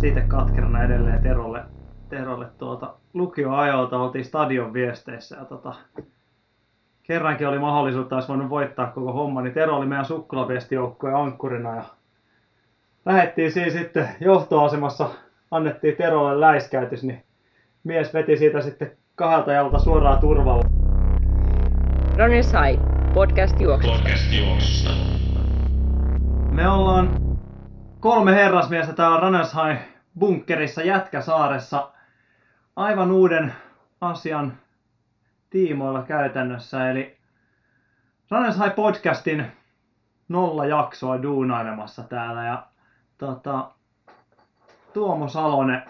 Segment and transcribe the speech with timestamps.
[0.00, 1.62] tietysti itse katkerana edelleen Terolle,
[2.08, 5.74] Terolle tuota, lukioajalta oltiin stadion viesteissä ja tota,
[7.02, 11.84] kerrankin oli mahdollisuutta, olisi voinut voittaa koko homma, niin Tero oli meidän sukkulaviestijoukkojen ankkurina ja
[13.06, 15.08] lähettiin siinä sitten johtoasemassa,
[15.50, 17.22] annettiin Terolle läiskäytys, niin
[17.84, 20.64] mies veti siitä sitten kahdelta jalta suoraan turvalla.
[23.14, 23.98] Podcast juoksusta.
[23.98, 24.90] Podcast juoksusta.
[26.50, 27.10] Me ollaan
[28.00, 31.92] kolme herrasmiestä täällä Runners High bunkkerissa Jätkäsaaressa
[32.76, 33.54] aivan uuden
[34.00, 34.58] asian
[35.50, 37.18] tiimoilla käytännössä, eli
[38.30, 39.52] Runners High podcastin
[40.28, 42.44] nolla jaksoa duunailemassa täällä.
[42.44, 42.66] Ja
[43.18, 43.70] tota,
[44.92, 45.82] Tuomo Salonen,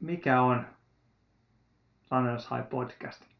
[0.00, 0.66] mikä on
[2.10, 3.32] Runners High podcast?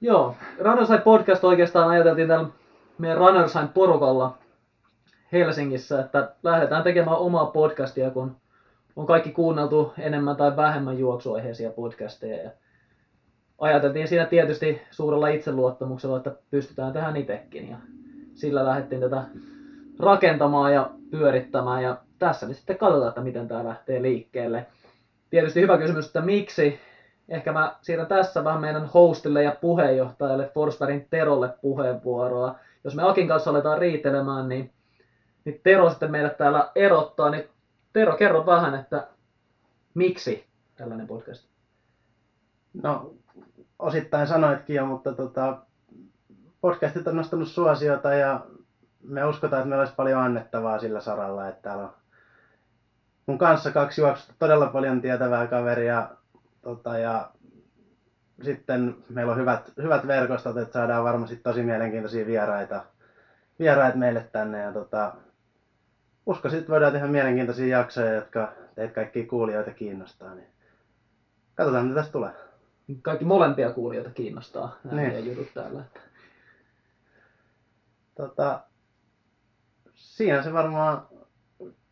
[0.00, 2.48] Joo, Runnerside podcast oikeastaan ajateltiin tällä
[2.98, 4.38] meidän Runnerside porukalla
[5.32, 8.36] Helsingissä, että lähdetään tekemään omaa podcastia, kun
[8.96, 12.42] on kaikki kuunneltu enemmän tai vähemmän juoksuaiheisia podcasteja.
[12.42, 12.50] Ja
[13.58, 17.70] ajateltiin siinä tietysti suurella itseluottamuksella, että pystytään tähän itsekin.
[17.70, 17.76] Ja
[18.34, 19.22] sillä lähdettiin tätä
[19.98, 21.82] rakentamaan ja pyörittämään.
[21.82, 24.66] Ja tässä nyt sitten katsotaan, että miten tämä lähtee liikkeelle.
[25.30, 26.80] Tietysti hyvä kysymys, että miksi
[27.28, 32.54] ehkä mä siirrän tässä vähän meidän hostille ja puheenjohtajalle Forsbergin Terolle puheenvuoroa.
[32.84, 34.70] Jos me Akin kanssa aletaan riitelemään, niin,
[35.46, 37.30] niin Tero sitten meidät täällä erottaa.
[37.30, 37.48] Niin
[37.92, 39.08] Tero, kerro vähän, että
[39.94, 41.48] miksi tällainen podcast?
[42.82, 43.14] No,
[43.78, 45.58] osittain sanoitkin jo, mutta tota,
[46.60, 48.46] podcastit on nostanut suosiota ja
[49.02, 51.94] me uskotaan, että meillä olisi paljon annettavaa sillä saralla, että täällä on
[53.26, 56.08] mun kanssa kaksi juoksusta todella paljon tietävää kaveria
[56.62, 57.30] tota, ja
[58.42, 62.84] sitten meillä on hyvät, hyvät verkostot, että saadaan varmasti tosi mielenkiintoisia vieraita,
[63.58, 65.14] vieraita meille tänne ja tota,
[66.26, 70.34] uskoisin, että voidaan tehdä mielenkiintoisia jaksoja, jotka teitä kaikkia kuulijoita kiinnostaa.
[70.34, 70.48] Niin
[71.54, 72.30] katsotaan, mitä tästä tulee.
[73.02, 75.26] Kaikki molempia kuulijoita kiinnostaa nämä Niin.
[75.26, 75.84] jutut täällä.
[78.14, 78.60] Tota,
[79.94, 81.06] siinä se varmaan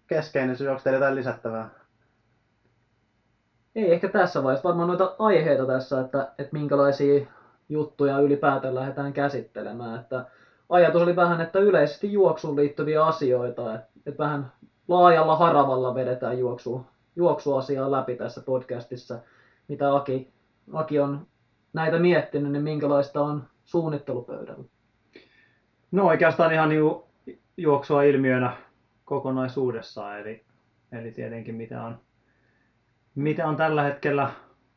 [0.06, 0.68] keskeinen syy.
[0.68, 1.70] Onko teillä jotain lisättävää?
[3.74, 7.26] Ei ehkä tässä vaiheessa varmaan noita aiheita tässä, että, että minkälaisia
[7.68, 10.00] juttuja ylipäätään lähdetään käsittelemään.
[10.00, 10.26] Että
[10.68, 14.52] ajatus oli vähän, että yleisesti juoksuun liittyviä asioita, että, että vähän
[14.88, 19.18] laajalla haravalla vedetään juoksu, juoksuasiaa läpi tässä podcastissa,
[19.68, 20.32] mitä Aki,
[20.72, 21.26] Aki on
[21.72, 24.64] näitä miettinyt, niin minkälaista on suunnittelupöydällä.
[25.92, 27.06] No oikeastaan ihan ju,
[27.56, 28.56] juoksua ilmiönä
[29.04, 30.44] kokonaisuudessaan, eli,
[30.92, 31.98] eli tietenkin mitä on,
[33.14, 34.30] mitä on tällä hetkellä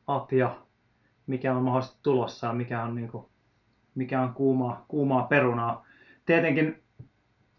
[0.09, 0.55] up ja
[1.27, 3.25] mikä on mahdollisesti tulossa ja mikä on, niin kuin,
[3.95, 5.85] mikä on kuumaa, kuumaa perunaa.
[6.25, 6.83] Tietenkin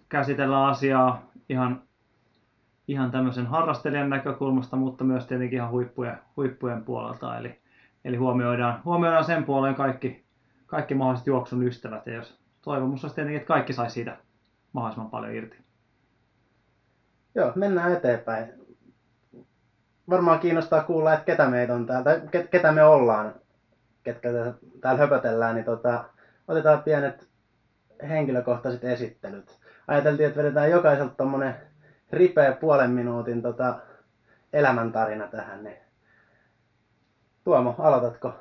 [0.08, 1.82] käsitellään asiaa ihan,
[2.88, 7.38] ihan tämmöisen harrastelijan näkökulmasta, mutta myös tietenkin ihan huippujen, huippujen puolelta.
[7.38, 7.58] Eli,
[8.04, 10.24] eli huomioidaan, huomioidaan sen puoleen kaikki,
[10.66, 12.06] kaikki mahdolliset juoksun ystävät.
[12.06, 14.16] Ja jos toivomus olisi tietenkin, että kaikki saisi siitä
[14.72, 15.56] mahdollisimman paljon irti.
[17.34, 18.52] Joo, mennään eteenpäin.
[20.10, 22.10] Varmaan kiinnostaa kuulla, että ketä meitä on täällä,
[22.50, 23.34] ketä me ollaan,
[24.02, 26.04] ketkä tä- täällä höpötellään, niin tota,
[26.48, 27.28] otetaan pienet
[28.08, 29.58] henkilökohtaiset esittelyt.
[29.88, 31.54] Ajateltiin, että vedetään jokaiselta tommonen
[32.12, 33.78] ripeä puolen minuutin tota,
[34.52, 35.64] elämäntarina tähän.
[35.64, 35.78] Niin.
[37.44, 38.32] Tuomo, aloitatko?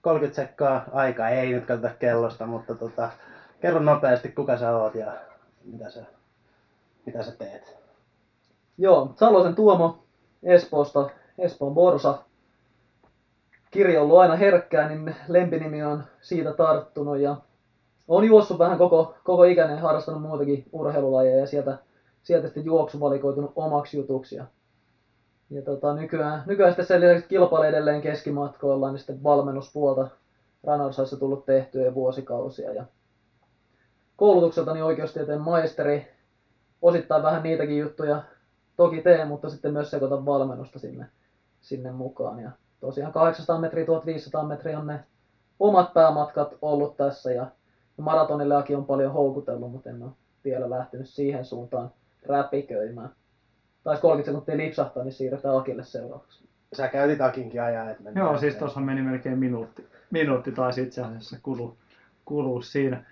[0.00, 3.10] 30 sekkaa aika, ei nyt katsota kellosta, mutta tota,
[3.60, 5.12] kerro nopeasti, kuka sä oot ja
[5.64, 6.04] mitä sä,
[7.06, 7.76] mitä sä teet.
[8.78, 10.04] Joo, Salosen Tuomo
[10.42, 12.18] Espoosta, Espoon Borsa.
[13.70, 17.36] Kirja on ollut aina herkkää, niin lempinimi on siitä tarttunut ja
[18.08, 21.78] on juossut vähän koko, koko ikäinen, harrastanut muutakin urheilulajeja ja sieltä,
[22.22, 24.36] sieltä sitten juoksu valikoitunut omaksi jutuksi.
[24.36, 24.44] Ja,
[25.50, 30.08] ja tota, nykyään, nykyään sitten sen lisäksi kilpailee edelleen keskimatkoilla, niin sitten valmennuspuolta
[30.64, 32.72] Ranarsaissa tullut tehtyä jo vuosikausia.
[32.72, 32.84] Ja
[34.16, 36.08] koulutukseltani oikeustieteen maisteri,
[36.82, 38.22] osittain vähän niitäkin juttuja
[38.76, 41.06] toki teen, mutta sitten myös sekoitan valmennusta sinne,
[41.60, 42.40] sinne mukaan.
[42.40, 42.50] Ja
[42.80, 45.04] tosiaan 800 metriä, 1500 metriä on ne
[45.58, 47.46] omat päämatkat ollut tässä ja
[48.02, 50.10] maratonille Aki on paljon houkutellut, mutta en ole
[50.44, 51.90] vielä lähtenyt siihen suuntaan
[52.28, 53.10] räpiköimään.
[53.84, 56.48] Taisi 30 sekuntia lipsahtaa, niin siirretään Akille seuraavaksi.
[56.72, 59.86] Sä käytit Akinkin ajaa, että mennään Joo, siis tuossa meni melkein minuutti.
[60.10, 61.76] Minuutti taisi itse asiassa kulu,
[62.24, 63.04] kuluu siinä.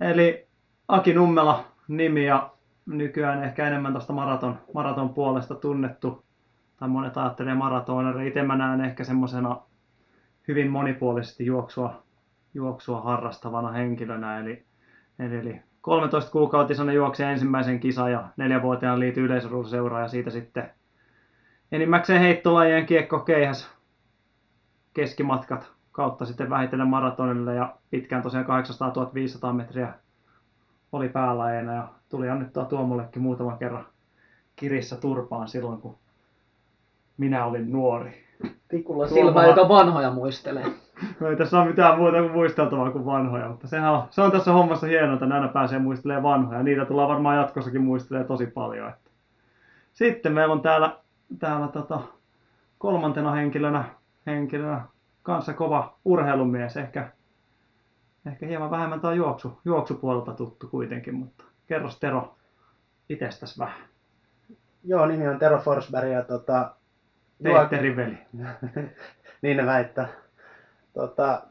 [0.00, 0.46] Eli
[0.88, 2.50] Aki Nummela nimi ja
[2.86, 6.24] nykyään ehkä enemmän tuosta maraton, maraton puolesta tunnettu.
[6.76, 8.28] Tai monet ajattelee maratoneri.
[8.28, 9.60] Itse mä näen ehkä semmoisena
[10.48, 12.02] hyvin monipuolisesti juoksua,
[12.54, 14.38] juoksua harrastavana henkilönä.
[14.38, 14.64] Eli,
[15.18, 20.70] eli, eli 13-kuukautisena juoksi ensimmäisen kisan ja neljävuotiaana liityi yleisurheiluseuraan ja siitä sitten
[21.72, 23.70] enimmäkseen heittolajien kiekko keihäs
[24.94, 29.94] keskimatkat kautta sitten vähitellen maratonille ja pitkään tosiaan 800 500 metriä
[30.92, 33.86] oli päälajeina ja tuli annettua Tuomollekin muutaman kerran
[34.56, 35.96] kirissä turpaan silloin, kun
[37.16, 38.24] minä olin nuori.
[38.68, 40.64] Tikulla silmä, joka vanhoja muistelee.
[41.20, 44.32] No ei tässä ole mitään muuta kuin muisteltavaa kuin vanhoja, mutta sehän on, se on
[44.32, 46.62] tässä hommassa hienoa, että aina pääsee muistelemaan vanhoja.
[46.62, 48.88] Niitä tullaan varmaan jatkossakin muistelemaan tosi paljon.
[48.88, 49.10] Että.
[49.92, 50.96] Sitten meillä on täällä,
[51.38, 52.00] täällä tota,
[52.78, 53.84] kolmantena henkilönä,
[54.26, 54.80] henkilönä
[55.22, 56.76] kanssa kova urheilumies.
[56.76, 57.08] Ehkä,
[58.26, 62.34] ehkä hieman vähemmän tämä juoksu, juoksupuolelta tuttu kuitenkin, mutta kerros Tero
[63.08, 63.80] itsestäsi vähän.
[64.84, 66.74] Joo, nimi on Tero Forsberg ja tota,
[67.42, 68.18] Peterin veli.
[69.42, 70.08] niin ne väittää.
[70.92, 71.42] Tota,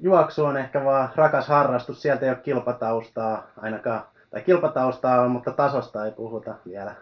[0.00, 4.02] juoksu on ehkä vaan rakas harrastus, sieltä ei ole kilpataustaa ainakaan.
[4.30, 6.94] Tai kilpataustaa on, mutta tasosta ei puhuta vielä.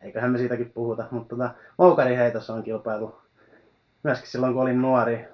[0.00, 3.18] Eiköhän me siitäkin puhuta, mutta tota, moukariheitossa on kilpailu.
[4.02, 5.28] Myöskin silloin kun olin nuori.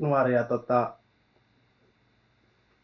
[0.00, 0.96] Nuori ja tota,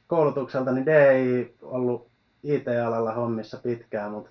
[0.06, 2.10] koulutukselta, niin D ei ollut
[2.42, 4.30] IT-alalla hommissa pitkään, mutta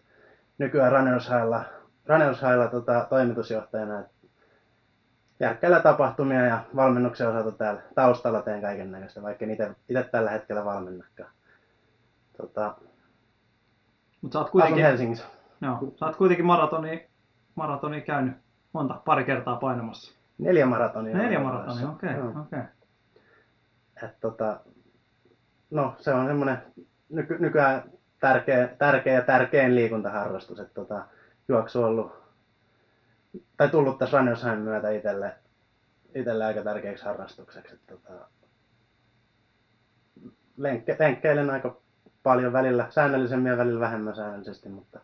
[0.58, 4.00] nykyään Runners Highlla tota, toimitusjohtajana.
[4.00, 4.21] Et
[5.42, 11.32] järkkäillä tapahtumia ja valmennuksen osalta täällä taustalla teen kaiken näköistä, vaikka itse tällä hetkellä valmennakaan.
[12.38, 12.76] Tota,
[14.22, 15.26] Mutta sä oot kuitenkin, Helsingissä.
[15.62, 17.10] joo, sä oot kuitenkin maratoni,
[17.56, 18.34] maratoni käynyt
[18.74, 20.14] monta, pari kertaa painamassa.
[20.38, 21.18] Neljä maratonia.
[21.18, 22.30] Neljä on maratonia, okei, Joo.
[22.42, 22.60] okei.
[24.04, 24.60] Et tota,
[25.72, 26.58] no se on semmoinen
[27.10, 27.84] nyky, nykyään
[28.20, 30.60] tärkeä, tärkeä ja tärkein liikuntaharrastus.
[30.60, 31.06] että tota,
[31.48, 32.21] juoksu on ollut,
[33.58, 35.36] tai tullut tässä Runners Highin myötä itselle,
[36.16, 37.74] itselle aika tärkeäksi harrastukseksi.
[37.74, 38.14] Et tota,
[40.58, 41.78] lenkke, lenkkeilen aika
[42.24, 45.00] paljon välillä, säännöllisemmin ja välillä vähemmän säännöllisesti, mutta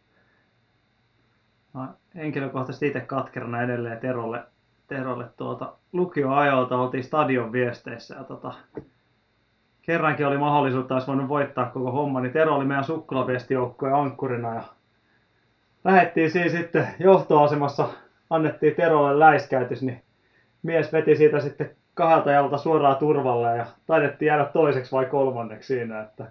[1.77, 4.43] Mä henkilökohtaisesti itse katkerana edelleen Terolle,
[4.87, 8.53] Terolle tuota, lukioajalta oltiin stadion viesteissä ja tota,
[9.81, 14.63] kerrankin oli mahdollisuutta, olisi voinut voittaa koko homma, niin Tero oli meidän sukkulaviestijoukkojen ankkurina ja
[15.83, 17.89] lähettiin siinä sitten johtoasemassa,
[18.29, 20.01] annettiin Terolle läiskäytys, niin
[20.63, 26.01] mies veti siitä sitten kahdelta jalta suoraan turvalle ja taidettiin jäädä toiseksi vai kolmanneksi siinä,
[26.01, 26.25] että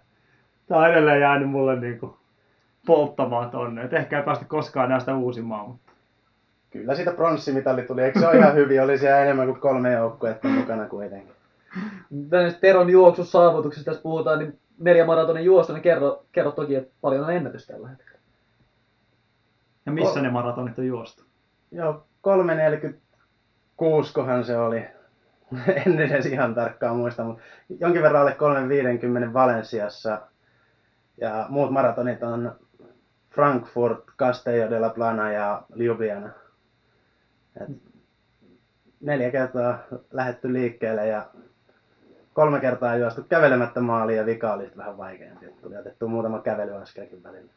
[0.66, 2.12] tämä on edelleen jäänyt mulle niin kuin
[2.86, 3.82] polttamaan tonne.
[3.82, 5.92] Et ehkä ei päästä koskaan näistä uusimaan, mutta
[6.70, 8.02] kyllä siitä pronssimitali tuli.
[8.02, 8.82] Eikö se ole ihan hyvin?
[8.82, 11.32] Oli siellä enemmän kuin kolme joukkuetta mukana kuitenkin.
[12.30, 17.24] Näistä Teron juoksusaavutuksista tässä puhutaan, niin neljä maratonin juosta, niin kerro, kerro toki, että paljon
[17.24, 18.18] on ennätys tällä hetkellä.
[19.86, 20.22] ja missä Oh.
[20.22, 21.25] ne maratonit on juostu?
[21.70, 24.86] Joo, 346 kohan se oli.
[25.86, 27.42] en edes ihan tarkkaan muista, mutta
[27.80, 30.20] jonkin verran alle 350 Valensiassa.
[31.20, 32.52] Ja muut maratonit on
[33.30, 36.30] Frankfurt, Castello de la Plana ja Ljubljana.
[37.60, 37.68] Et
[39.00, 39.78] neljä kertaa
[40.12, 41.26] lähetty liikkeelle ja
[42.32, 45.46] kolme kertaa juostu kävelemättä maaliin ja vika oli vähän vaikeampi.
[45.46, 47.52] Tuli otettu muutama kävelyaskelkin välillä.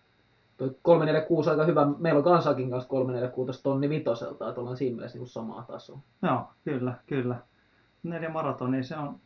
[0.59, 1.87] Toi 346 aika hyvä.
[1.97, 5.99] Meillä on kansakin kanssa 346 tonni vitoselta, että ollaan siinä mielessä niin samaa tasoa.
[6.21, 7.35] Joo, kyllä, kyllä.
[8.03, 9.19] Neljä maratonia, se on,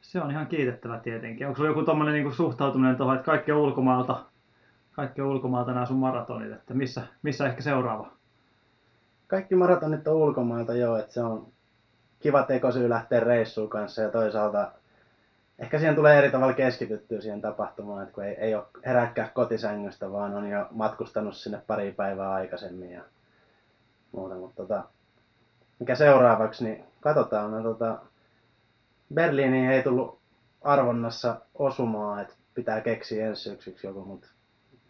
[0.00, 1.46] se on ihan kiitettävä tietenkin.
[1.46, 4.24] Onko sulla joku tommonen niinku suhtautuminen tuohon, että kaikki on ulkomailta,
[4.92, 8.12] kaikki on ulkomailta nämä sun maratonit, että missä, missä ehkä seuraava?
[9.26, 11.52] Kaikki maratonit on ulkomailta joo, että se on
[12.18, 14.72] kiva tekosyy lähteä reissuun kanssa ja toisaalta
[15.60, 20.12] ehkä siihen tulee eri tavalla keskityttyä siihen tapahtumaan, että kun ei, ei ole heräkkää kotisängystä,
[20.12, 23.02] vaan on jo matkustanut sinne pari päivää aikaisemmin ja
[24.12, 24.84] muuta, mutta tota,
[25.78, 27.98] mikä seuraavaksi, niin katsotaan, no, tota,
[29.14, 30.18] Berliiniin ei tullut
[30.62, 34.28] arvonnassa osumaan, että pitää keksiä ensi syksyksi joku, mutta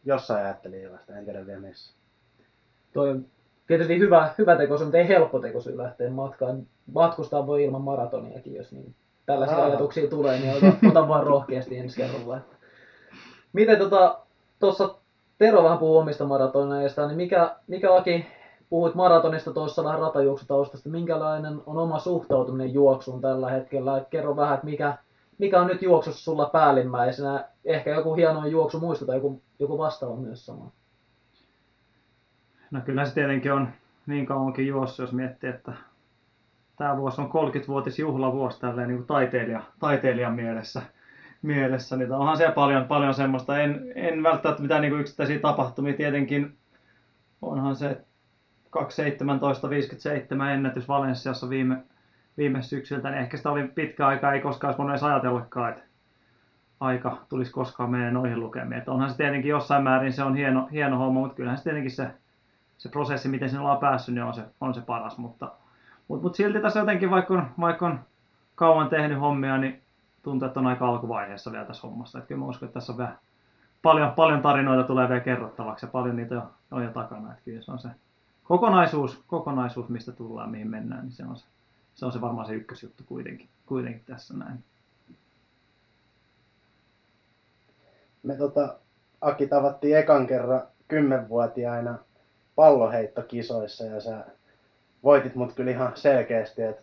[0.04, 1.94] jossain ajattelin vasta, en tiedä vielä missä.
[2.92, 3.26] Toi on
[3.66, 6.66] tietysti hyvä, hyvä tekosyy, mutta ei helppo tekosyy lähteä matkaan.
[6.92, 8.94] Matkustaa voi ilman maratoniakin, jos niin
[9.30, 9.64] tällaisia Aa.
[9.64, 12.38] ajatuksia tulee, niin ota, ota vaan rohkeasti ensi kerralla.
[13.52, 14.18] Miten tota,
[14.58, 14.94] tuossa
[15.38, 18.26] Tero vähän puhuu omista maratoneista, niin mikä, mikä Aki,
[18.70, 23.98] puhuit maratonista tuossa vähän ratajuoksutaustasta, minkälainen on oma suhtautuminen juoksuun tällä hetkellä?
[23.98, 24.98] Et kerro vähän, että mikä,
[25.38, 27.44] mikä on nyt juoksussa sulla päällimmäisenä?
[27.64, 30.70] Ehkä joku hieno juoksu muista tai joku, joku vastaava myös sama.
[32.70, 33.68] No kyllä se tietenkin on
[34.06, 35.72] niin kauankin juossut, jos miettii, että
[36.80, 40.82] tämä vuosi on 30-vuotis juhlavuosi tälleen niin kuin taiteilija, taiteilijan mielessä.
[41.42, 43.58] mielessä niin onhan siellä paljon, paljon semmoista.
[43.58, 45.96] En, en välttämättä mitään niin kuin yksittäisiä tapahtumia.
[45.96, 46.58] Tietenkin
[47.42, 48.04] onhan se
[48.76, 51.76] 2.17.57 ennätys Valenssiassa viime,
[52.36, 55.84] viime syksyltä, niin ehkä sitä oli pitkä aika, ei koskaan olisi voinut edes ajatellakaan, että
[56.80, 58.78] aika tulisi koskaan menee noihin lukemiin.
[58.78, 61.90] Että onhan se tietenkin jossain määrin se on hieno, hieno homma, mutta kyllähän se tietenkin
[61.90, 62.10] se,
[62.78, 65.18] se prosessi, miten sinne ollaan päässyt, niin on se, on se paras.
[65.18, 65.52] Mutta,
[66.10, 68.00] mutta, mutta silti tässä jotenkin, vaikka on, vaikka on
[68.54, 69.82] kauan tehnyt hommia, niin
[70.22, 72.18] tuntuu, että on aika alkuvaiheessa vielä tässä hommassa.
[72.18, 73.12] Että kyllä mä uskon, että tässä on vielä
[73.82, 77.30] paljon, paljon tarinoita tulee vielä kerrottavaksi ja paljon niitä on, on jo takana.
[77.30, 77.88] Että kyllä se on se
[78.44, 81.44] kokonaisuus, kokonaisuus, mistä tullaan, mihin mennään, niin se on se,
[81.94, 84.64] se, on se varmaan se ykkösjuttu kuitenkin, kuitenkin tässä näin.
[88.22, 88.76] Me tota,
[89.20, 91.98] Aki tavattiin ekan kerran kymmenvuotiaina
[92.54, 94.24] palloheittokisoissa ja sä
[95.04, 96.82] voitit mut kyllä ihan selkeästi, että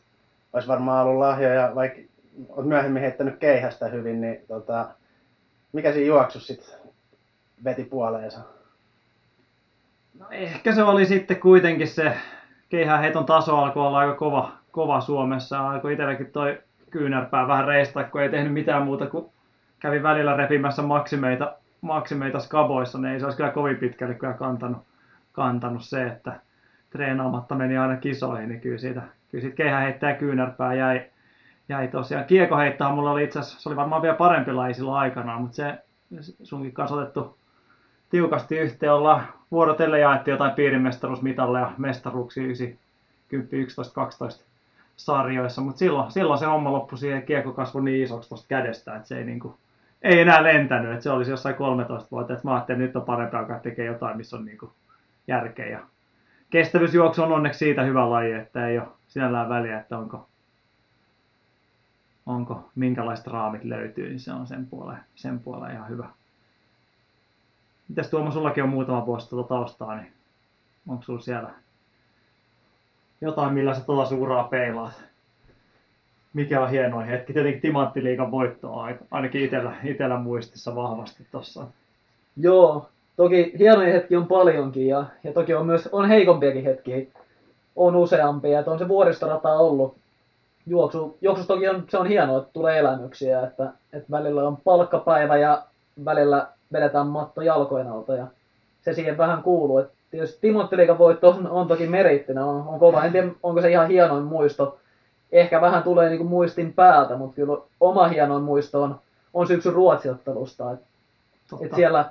[0.54, 2.02] olisi varmaan ollut lahjoja, vaikka
[2.50, 4.88] olet myöhemmin heittänyt keihästä hyvin, niin tota,
[5.74, 6.76] mikä siinä juoksussa sitten
[7.64, 8.40] veti puoleensa?
[10.20, 12.18] No ehkä se oli sitten kuitenkin se
[12.70, 15.70] keihäheiton taso alkoi olla aika kova, kova Suomessa.
[15.70, 19.26] Alkoi itselläkin toi kyynärpää vähän reistaa, kun ei tehnyt mitään muuta kuin
[19.80, 24.82] kävi välillä repimässä maksimeita, maksimeita skaboissa, niin ei se olisi kyllä kovin pitkälle kyllä kantanut,
[25.32, 26.40] kantanut se, että
[26.98, 29.01] treenaamatta meni aina kisoihin, niin kyllä siitä,
[29.32, 31.01] kyllä siitä keihäheittäjä kyynärpää jäi,
[31.70, 32.25] jäi tosiaan.
[32.25, 35.77] Kiekoheittähän mulla oli itse asiassa, se oli varmaan vielä parempi laji silloin aikanaan, mutta se
[36.44, 37.38] sunkin kanssa otettu
[38.10, 38.94] tiukasti yhteen.
[38.94, 42.68] Ollaan vuorotelle jaettiin jotain piirimestaruusmitalleja mestaruuksia 9,
[43.27, 44.44] 10, 11, 12
[44.98, 49.08] sarjoissa, mutta silloin, silloin se homma loppui siihen, kiekko kasvoi niin isoksi tuosta kädestä, että
[49.08, 49.54] se ei, niin kuin,
[50.01, 53.06] ei enää lentänyt, että se olisi jossain 13 vuotta, että mä ajattelin, että nyt on
[53.06, 54.72] parempi alkaa tekee jotain, missä on niin kuin
[55.27, 55.66] järkeä.
[55.66, 55.80] Ja
[56.50, 60.27] kestävyysjuoksu on onneksi siitä hyvä laji, että ei ole sinällään väliä, että onko,
[62.25, 66.10] onko minkälaiset raamit löytyy, niin se on sen puoleen, sen puoleen ihan hyvä.
[67.88, 70.13] Mitäs Tuomo, sullakin on muutama vuosi tuota taustaa, niin
[70.88, 71.50] onko sulla siellä
[73.22, 75.04] jotain, millä sä tuolla suuraa peilaat?
[76.34, 77.34] Mikä on hienoin hetki?
[77.34, 81.68] Tietenkin Timanttiliikan voitto on ainakin itellä, itellä muistissa vahvasti tuossa.
[82.38, 87.06] Joo, toki hienoja hetki on paljonkin ja, ja toki on myös on heikompiakin hetkiä.
[87.76, 89.96] On useampia, että on se vuoristorata ollut.
[90.66, 95.38] Juoksu, juoksu toki on, se on hienoa, että tulee elämyksiä, että, että välillä on palkkapäivä
[95.38, 95.64] ja
[96.06, 98.28] välillä vedetään matto jalkojen alta ja
[98.82, 99.78] se siihen vähän kuuluu.
[99.78, 103.04] Et tietysti Timotteliikan voitto on, on toki merittinen, on, on kova.
[103.04, 104.78] En tiedä, onko se ihan hienoin muisto.
[105.32, 109.00] Ehkä vähän tulee niinku muistin päältä, mutta kyllä oma hienoin muisto on,
[109.34, 110.72] on syksyn ruotsiottelusta.
[110.72, 110.80] Et,
[111.62, 112.06] et siellä,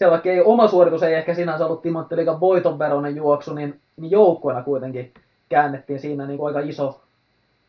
[0.00, 4.10] siellä vaikka ei, oma suoritus ei ehkä sinänsä ollut Timotteliikan voiton veroinen juoksu, niin, niin
[4.10, 5.14] joukkoina kuitenkin
[5.48, 7.00] käännettiin siinä niinku aika iso,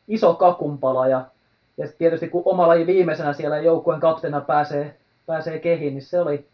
[0.08, 1.08] iso kakunpala.
[1.08, 1.26] Ja,
[1.78, 6.46] ja tietysti kun oma laji viimeisenä siellä joukkueen kapteena pääsee pääsee kehiin, niin se oli,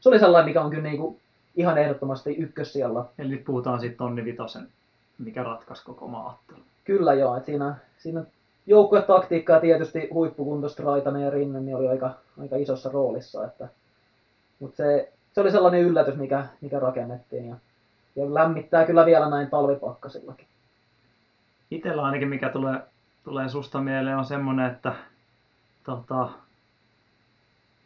[0.00, 1.20] se oli sellainen, mikä on kyllä niin kuin
[1.56, 3.08] ihan ehdottomasti ykkössijalla.
[3.18, 4.68] Eli nyt puhutaan sitten tonni vitosen,
[5.18, 6.60] mikä ratkaisi koko maattelu.
[6.84, 8.24] Kyllä joo, että siinä, siinä
[8.66, 13.44] joukkuetaktiikka ja tietysti huippukuntoista Raitanen ja Rinne niin oli aika, aika isossa roolissa.
[13.44, 13.68] Että,
[14.60, 17.56] mutta se, se oli sellainen yllätys, mikä, mikä rakennettiin ja,
[18.16, 20.46] ja lämmittää kyllä vielä näin talvipakkasillakin.
[21.70, 22.80] Itellä ainakin mikä tulee,
[23.24, 24.92] tulee susta mieleen on semmoinen, että
[25.84, 26.28] tota,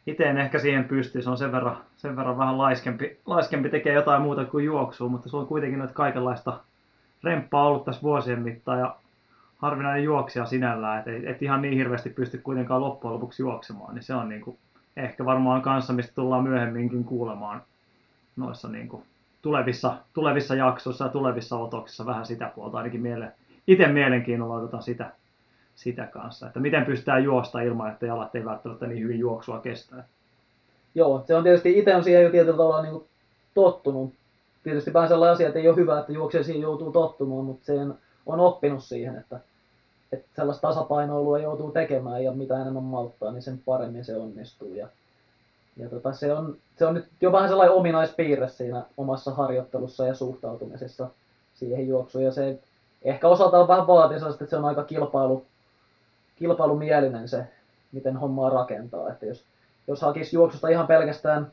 [0.07, 3.95] itse en ehkä siihen pysty, se on sen verran, sen verran vähän laiskempi, laiskempi tekee
[3.95, 6.61] jotain muuta kuin juoksua, mutta sulla on kuitenkin noita kaikenlaista
[7.23, 8.97] remppaa ollut tässä vuosien mittaan ja
[9.59, 14.03] harvinainen juoksija sinällään, että et, et ihan niin hirveästi pysty kuitenkaan loppujen lopuksi juoksemaan, niin
[14.03, 14.59] se on niin kuin,
[14.97, 17.63] ehkä varmaan kanssa, mistä tullaan myöhemminkin kuulemaan
[18.37, 19.03] noissa niin kuin
[19.43, 23.33] tulevissa, tulevissa jaksoissa ja tulevissa otoksissa vähän sitä puolta, ainakin miele,
[23.67, 25.13] itse mielenkiinnolla otetaan sitä,
[25.75, 30.05] sitä kanssa, että miten pystytään juosta ilman, että jalat ei välttämättä niin hyvin juoksua kestää.
[30.95, 33.03] Joo, se on tietysti, itse on siihen jo tietyllä tavalla niin
[33.55, 34.15] tottunut.
[34.63, 37.95] Tietysti vähän sellainen asia, että ei ole hyvä, että juoksee siihen joutuu tottumaan, mutta sen
[38.27, 39.41] on oppinut siihen, että,
[40.13, 44.75] että sellaista tasapainoilua joutuu tekemään ja mitä enemmän malttaa, niin sen paremmin se onnistuu.
[44.75, 44.89] Ja,
[45.77, 50.15] ja tota, se, on, se on nyt jo vähän sellainen ominaispiirre siinä omassa harjoittelussa ja
[50.15, 51.09] suhtautumisessa
[51.55, 52.25] siihen juoksuun.
[52.25, 52.59] Ja se
[53.03, 55.47] ehkä osaltaan vähän vaatii että se on aika kilpailu,
[56.37, 57.45] kilpailumielinen se,
[57.93, 59.11] miten hommaa rakentaa.
[59.11, 59.45] Että jos,
[59.87, 61.53] jos hakisi juoksusta ihan pelkästään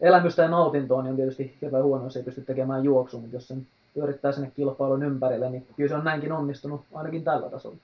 [0.00, 3.48] elämystä ja nautintoa, niin on tietysti hirveän huono, jos ei pysty tekemään juoksua, mutta jos
[3.48, 7.76] sen pyörittää sinne kilpailun ympärille, niin kyllä se on näinkin onnistunut, ainakin tällä tasolla.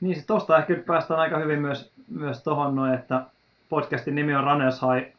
[0.00, 3.24] Niin, sitten tuosta ehkä päästään aika hyvin myös, myös tuohon noin, että
[3.68, 5.16] podcastin nimi on Runners High,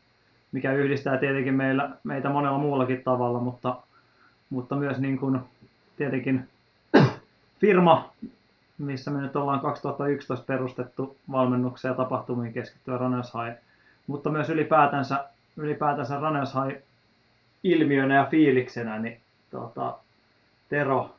[0.51, 3.75] mikä yhdistää tietenkin meillä, meitä monella muullakin tavalla, mutta,
[4.49, 5.39] mutta myös niin kuin,
[5.97, 6.49] tietenkin
[7.59, 8.13] firma,
[8.77, 13.61] missä me nyt ollaan 2011 perustettu valmennuksia ja tapahtumiin keskittyä Runners High,
[14.07, 15.25] mutta myös ylipäätänsä,
[15.57, 16.81] ylipäätänsä Runners High
[17.63, 19.22] ilmiönä ja fiiliksenä, niin
[19.53, 19.93] tota,
[20.69, 21.09] Tero,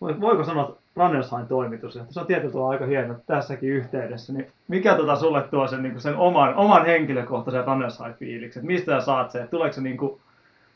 [0.00, 1.94] voiko sanoa Runners High toimitus.
[1.94, 4.32] Ja se on tietyllä tavalla aika hieno tässäkin yhteydessä.
[4.32, 8.66] Niin mikä tota sulle tuo sen, niin sen oman, oman henkilökohtaisen Runners High fiiliksen?
[8.66, 9.48] Mistä sä saat sen?
[9.48, 10.20] Tuleeko se, niin kuin,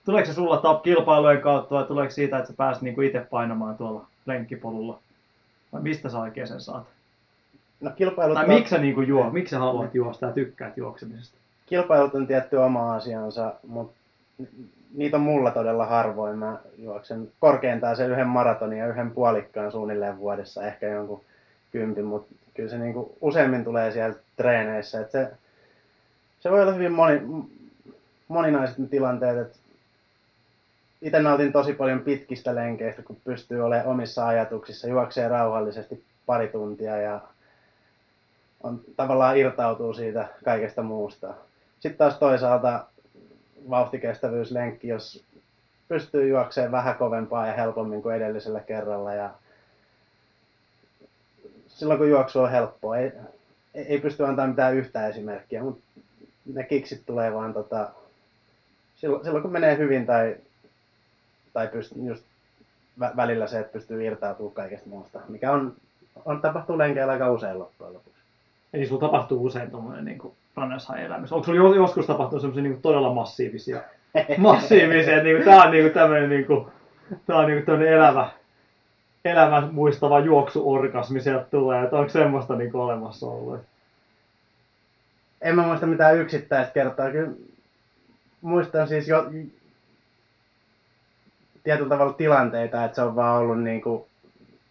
[0.04, 3.76] tuleeko se sulla top kilpailujen kautta vai tuleeko siitä, että sä pääset niin itse painamaan
[3.76, 4.98] tuolla lenkkipolulla?
[5.72, 6.86] Vai mistä sä oikein sen saat?
[7.80, 11.36] No kilpailut Tai miksi sä, niin kuin juo, miksi sä haluat juosta ja tykkäät juoksemisesta?
[11.66, 13.96] kilpailut on tietty oma asiansa, mutta
[14.94, 16.38] niitä on mulla todella harvoin.
[16.38, 21.24] Mä juoksen korkeintaan sen yhden maratonin ja yhden puolikkaan suunnilleen vuodessa, ehkä jonkun
[21.72, 25.00] kympin, mutta kyllä se niinku useimmin tulee sieltä treeneissä.
[25.00, 25.30] Et se,
[26.40, 27.20] se voi olla hyvin moni,
[28.28, 29.58] moninaiset ne tilanteet, että
[31.02, 36.96] itse nautin tosi paljon pitkistä lenkeistä, kun pystyy olemaan omissa ajatuksissa, juoksee rauhallisesti pari tuntia
[36.96, 37.20] ja
[38.62, 41.34] on, tavallaan irtautuu siitä kaikesta muusta.
[41.80, 42.84] Sitten taas toisaalta
[43.70, 45.24] vauhtikestävyyslenkki, jos
[45.88, 49.14] pystyy juoksemaan vähän kovempaa ja helpommin kuin edellisellä kerralla.
[49.14, 49.30] Ja
[51.68, 53.12] silloin kun juoksu on helppoa, ei,
[53.74, 55.82] ei pysty antamaan mitään yhtä esimerkkiä, mutta
[56.54, 57.90] ne kiksit tulee vaan tota,
[58.96, 60.36] silloin, silloin kun menee hyvin tai,
[61.52, 62.24] tai pystyy just
[63.00, 65.76] vä- välillä se, että pystyy irtautumaan kaikesta muusta, mikä on,
[66.24, 68.20] on tapahtuu lenkeillä aika usein loppujen lopuksi.
[68.72, 71.34] Eli sulla tapahtuu usein tuommoinen niin Runners High elämässä.
[71.34, 73.80] Onko jo- joskus tapahtunut semmoisia niin todella massiivisia,
[74.38, 76.66] massiivisia, että niin tämä on niin tämmöinen niin kuin,
[77.26, 78.30] tää on niin tämmöinen elävä,
[79.24, 83.60] elämän muistava juoksuorgasmi sieltä tulee, että onko semmoista niin olemassa ollut?
[85.42, 87.10] En mä muista mitään yksittäistä kertaa.
[87.10, 87.30] Kyllä
[88.40, 89.30] muistan siis jo
[91.64, 94.04] tietyllä tavalla tilanteita, että se on vaan ollut niin kuin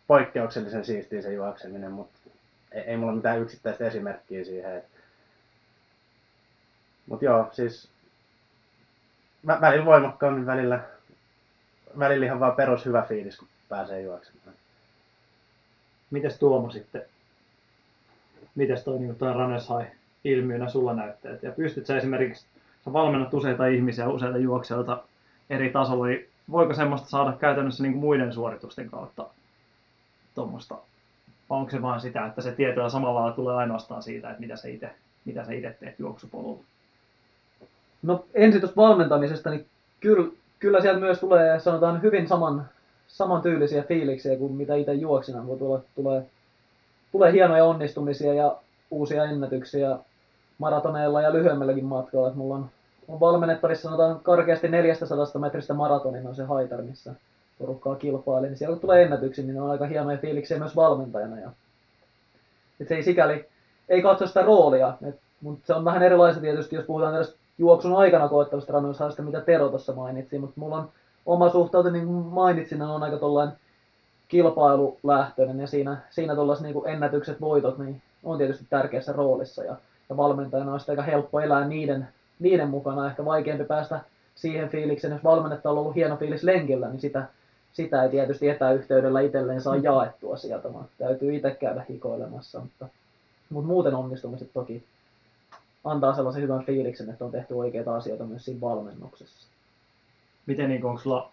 [0.07, 2.19] poikkeuksellisen siistiä se juokseminen, mutta
[2.71, 4.83] ei, ei mulla mitään yksittäistä esimerkkiä siihen.
[7.09, 7.89] Mutta joo, siis
[9.47, 10.79] vä- välillä voimakkaammin, välillä,
[11.99, 14.55] välillä ihan vaan perus hyvä fiilis, kun pääsee juoksemaan.
[16.11, 17.01] Mites Tuomo sitten,
[18.55, 19.91] mites toi, niin toi Runners High
[20.23, 21.37] ilmiönä sulla näyttää?
[21.41, 22.45] Ja pystyt sä esimerkiksi,
[22.85, 25.03] sä valmennat useita ihmisiä, useita juoksijoita
[25.49, 29.25] eri tasolla, niin voiko semmoista saada käytännössä niin kuin muiden suoritusten kautta
[30.35, 30.75] tuommoista?
[31.49, 34.55] Vai onko se vaan sitä, että se tietoa samalla lailla tulee ainoastaan siitä, että mitä
[34.55, 34.89] sä itse
[35.25, 36.63] mitä sä itse teet juoksupolulla?
[38.05, 39.65] No ensin tuosta valmentamisesta, niin
[39.99, 42.65] kyllä, kyllä sieltä myös tulee, sanotaan hyvin saman,
[43.07, 46.25] samantyylisiä fiiliksiä kuin mitä itse juoksina, kun tulee, tulee,
[47.11, 48.55] tulee hienoja onnistumisia ja
[48.91, 49.97] uusia ennätyksiä
[50.57, 52.27] maratoneilla ja lyhyemmälläkin matkalla.
[52.27, 52.69] Että mulla on,
[53.07, 57.13] on valmennettavissa sanotaan karkeasti 400 metristä maratonin on se haitar, missä
[57.59, 61.39] porukkaa kilpailee, niin siellä kun tulee ennätyksiä, niin on aika hienoja fiiliksiä myös valmentajana.
[61.39, 61.51] Ja,
[62.79, 63.45] et se ei sikäli,
[63.89, 67.95] ei katso sitä roolia, et, mutta se on vähän erilaista tietysti, jos puhutaan tästä juoksun
[67.95, 70.89] aikana koettavasta rannoista, mitä Tero tuossa mainitsi, mutta mulla on
[71.25, 73.55] oma suhtautuminen, niin kuin mainitsin, on aika tollainen
[74.27, 79.75] kilpailulähtöinen ja siinä, siinä tuollaiset niin ennätykset, voitot, niin on tietysti tärkeässä roolissa ja,
[80.09, 82.07] ja valmentajana on aika helppo elää niiden,
[82.39, 83.99] niiden mukana, ehkä vaikeampi päästä
[84.35, 87.25] siihen fiilikseen, jos valmennetta on ollut hieno fiilis lenkillä, niin sitä,
[87.73, 92.87] sitä ei tietysti etäyhteydellä itselleen saa jaettua sieltä, vaan täytyy itse käydä hikoilemassa, mutta,
[93.49, 94.83] mutta muuten onnistumiset toki
[95.85, 99.47] antaa sellaisen hyvän fiiliksen, että on tehty oikeita asioita myös siinä valmennuksessa.
[100.45, 101.31] Miten niin onko sulla,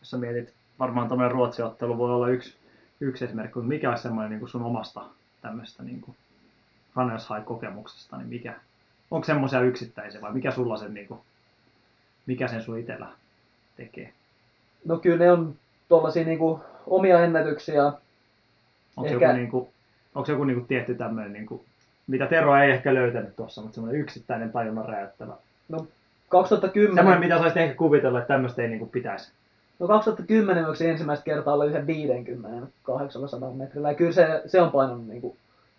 [0.00, 2.54] jos sä mietit, varmaan tämmöinen ruotsiottelu voi olla yksi,
[3.00, 5.04] yksi esimerkki, mutta mikä olisi semmoinen niin sun omasta
[5.42, 6.04] tämmöistä niin
[6.96, 8.54] Runners High-kokemuksesta, niin mikä,
[9.10, 11.20] onko semmoisia yksittäisiä vai mikä sulla sen, niin kuin,
[12.26, 13.08] mikä sen sun itsellä
[13.76, 14.12] tekee?
[14.84, 15.54] No kyllä ne on
[15.88, 16.38] tuollaisia niin
[16.86, 17.84] omia ennätyksiä.
[18.96, 19.68] Onko Ehkä- joku, niin kuin,
[20.14, 21.64] onko joku niin kuin tietty tämmöinen, niin kuin,
[22.06, 25.32] mitä Tero ei ehkä löytänyt tuossa, mutta semmoinen yksittäinen tajunnan räjäyttävä.
[25.68, 25.86] No
[26.28, 29.32] 2010, Semmoinen, mitä saisit ehkä kuvitella, että tämmöistä ei niin kuin pitäisi.
[29.78, 33.90] no 2010 yksi ensimmäistä kertaa oli yhden 50 800 metrillä.
[33.90, 35.36] Ja kyllä se, se on painanut niin kuin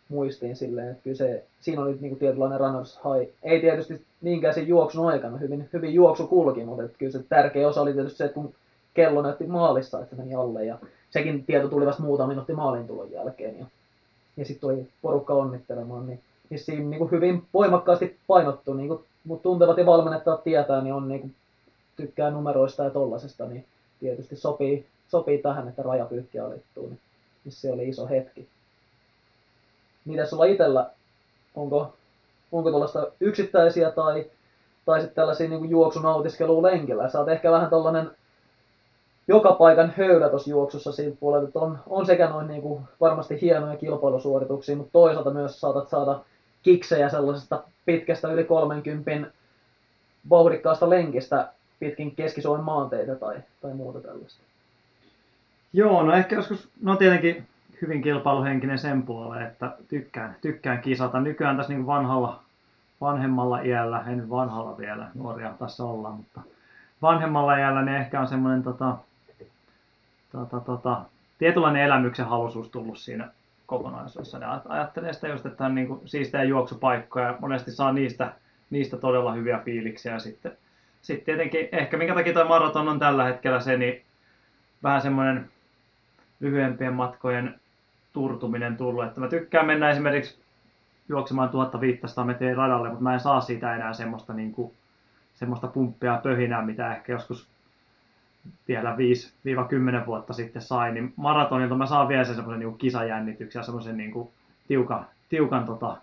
[0.10, 3.32] muistiin silleen, että kyllä se, siinä oli niin kuin tietynlainen runners high.
[3.44, 7.68] Ei tietysti niinkään sen juoksun aikana, hyvin, hyvin juoksu kulki, mutta että kyllä se tärkeä
[7.68, 8.54] osa oli tietysti se, että kun
[8.94, 10.66] kello näytti maalissa, että se meni alle.
[10.66, 10.78] Ja
[11.10, 13.60] sekin tieto tuli vasta muutama minuutti maalin tulon jälkeen.
[13.60, 13.66] Ja,
[14.38, 19.04] ja sitten tuli porukka onnittelemaan, niin, niin siinä niin kuin hyvin voimakkaasti painottu, niin kuin,
[19.24, 21.36] mutta tuntevat ja valmennettavat tietää, niin on niin kuin,
[21.96, 23.66] tykkää numeroista ja tollasesta, niin
[24.00, 27.00] tietysti sopii, sopii tähän, että rajapyykki alittuu, niin,
[27.46, 28.48] niin se oli iso hetki.
[30.06, 30.90] Mitäs sulla itsellä,
[31.56, 31.94] onko,
[32.52, 34.26] onko tuollaista yksittäisiä tai,
[34.86, 37.10] tai sitten tällaisia niin juoksun nautiskelua lenkillä?
[37.10, 38.12] Sä oot ehkä vähän tollanen
[39.28, 43.42] joka paikan höylä tuossa juoksussa siitä puolelta, että on, on sekä noin niin kuin varmasti
[43.42, 46.20] hienoja kilpailusuorituksia, mutta toisaalta myös saatat saada
[46.64, 49.32] kiksejä sellaisesta pitkästä yli 30
[50.30, 54.42] vauhdikkaasta lenkistä pitkin Keski-Suomen maanteitä tai, tai muuta tällaista.
[55.74, 57.48] Joo, no ehkä joskus, no tietenkin
[57.82, 61.20] hyvin kilpailuhenkinen sen puoleen, että tykkään, tykkään kisata.
[61.20, 62.40] Nykyään tässä niin vanhalla,
[63.02, 66.42] vanhemmalla iällä, en vanhalla vielä, nuoria tässä ollaan, mutta
[67.02, 68.98] vanhemmalla iällä niin ehkä on semmoinen tota,
[70.36, 71.02] tota, tota,
[71.38, 73.32] tietynlainen elämyksen halusuus tullut siinä
[73.66, 74.38] kokonaisuudessa.
[74.38, 78.34] Ja ajattelen sitä just, että on niin kuin siistejä juoksupaikkoja ja monesti saa niistä,
[78.70, 80.14] niistä todella hyviä fiiliksiä.
[80.14, 80.58] Ja sitten,
[81.02, 84.02] sitten tietenkin, ehkä minkä takia tuo maraton on tällä hetkellä se, niin
[84.84, 85.50] vähän semmoinen
[86.40, 87.60] lyhyempien matkojen
[88.14, 89.06] turtuminen tullut.
[89.06, 90.40] Että mä tykkään mennä esimerkiksi
[91.10, 94.74] juoksemaan 1500 metriä radalle, mutta mä en saa siitä enää semmoista, niin kuin,
[95.36, 97.48] semmoista pumppia pöhinää, mitä ehkä joskus
[98.68, 98.96] vielä
[100.04, 103.98] 5-10 vuotta sitten sai, niin maratonilta mä saan vielä sen semmoisen niin kisajännityksen ja semmoisen
[103.98, 104.14] niin
[104.68, 105.98] tiukan, tiukan tota,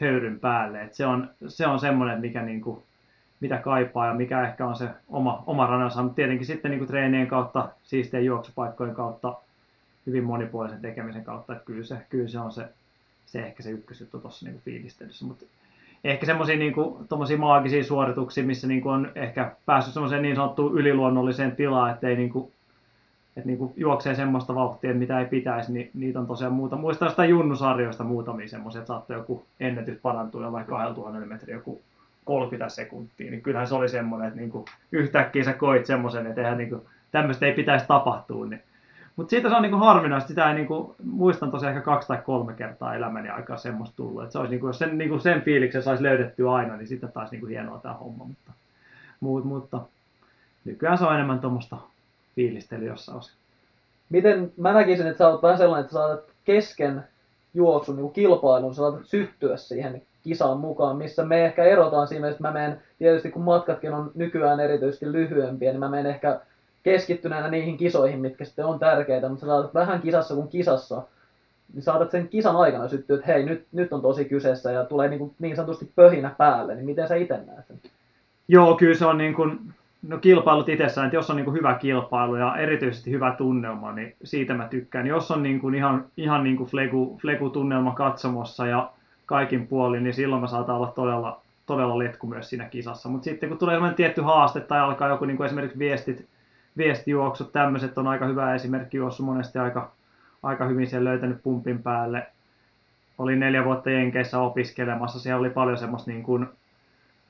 [0.00, 0.82] höyryn päälle.
[0.82, 2.82] Et se, on, se on semmoinen, mikä niin kuin,
[3.40, 6.88] mitä kaipaa ja mikä ehkä on se oma, oma ranansa, mutta tietenkin sitten niin kuin
[6.88, 9.34] treenien kautta, siistien juoksupaikkojen kautta,
[10.06, 12.68] hyvin monipuolisen tekemisen kautta, että kyllä se, kyllä se on se,
[13.26, 15.44] se ehkä se ykkösjuttu tuossa niin fiilistelyssä, mutta
[16.04, 16.74] ehkä semmoisia niin
[17.38, 22.16] maagisia suorituksia, missä niin kuin on ehkä päässyt semmoiseen niin sanottuun yliluonnolliseen tilaan, että ei
[22.16, 22.52] niin kuin,
[23.36, 26.76] että niin kuin juoksee semmoista vauhtia, mitä ei pitäisi, niin niitä on tosiaan muuta.
[26.76, 31.82] Muistan sitä junnusarjoista muutamia semmoisia, että saattoi joku ennätys parantua jo vaikka 2000 metriä joku
[32.24, 36.40] 30 sekuntia, niin kyllähän se oli semmoinen, että niin kuin yhtäkkiä sä koit semmoisen, että
[36.40, 38.62] eihän niin kuin, tämmöistä ei pitäisi tapahtua, niin
[39.16, 42.52] mutta siitä se on niinku harvinaista, sitä ei niinku, muistan tosiaan ehkä kaksi tai kolme
[42.52, 44.22] kertaa elämäni aikaa semmoista tullut.
[44.22, 47.32] Että se olisi niinku, jos sen, niinku sen fiiliksen saisi löydettyä aina, niin sitten taisi
[47.32, 48.24] niinku hienoa tämä homma.
[48.24, 48.52] Mutta,
[49.20, 49.80] muut, mutta
[50.64, 51.76] nykyään se on enemmän tuommoista
[52.36, 53.34] fiilistelyä jossain osin.
[54.10, 57.04] Miten, mä näkisin, että sä oot vähän sellainen, että saatat kesken
[57.54, 62.42] juoksun niin kilpailun, sä saatat syttyä siihen kisaan mukaan, missä me ehkä erotaan siinä, että
[62.42, 66.40] mä menen, tietysti kun matkatkin on nykyään erityisesti lyhyempiä, niin mä menen ehkä
[66.84, 71.02] keskittyneenä niihin kisoihin, mitkä sitten on tärkeitä, mutta sä saatat vähän kisassa kuin kisassa,
[71.74, 75.08] niin saatat sen kisan aikana syttyä, että hei, nyt, nyt on tosi kyseessä ja tulee
[75.08, 77.80] niin, kuin niin sanotusti pöhinä päälle, niin miten sä itse näet sen?
[78.48, 79.58] Joo, kyllä se on niin kuin,
[80.08, 84.14] no kilpailut itsessään, että jos on niin kuin hyvä kilpailu ja erityisesti hyvä tunnelma, niin
[84.24, 85.06] siitä mä tykkään.
[85.06, 88.90] Jos on niin kuin ihan, ihan niin kuin flegu, flegu-tunnelma katsomossa ja
[89.26, 93.08] kaikin puolin, niin silloin mä saatan olla todella, todella letku myös siinä kisassa.
[93.08, 96.26] Mutta sitten kun tulee tietty haaste tai alkaa joku niin kuin esimerkiksi viestit,
[96.76, 99.92] viestijuoksut, tämmöiset on aika hyvä esimerkki, juossut monesti aika,
[100.42, 102.26] aika hyvin siellä löytänyt pumpin päälle.
[103.18, 106.46] Olin neljä vuotta Jenkeissä opiskelemassa, siellä oli paljon semmoista niin kuin,